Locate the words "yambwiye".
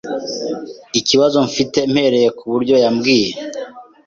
2.83-3.29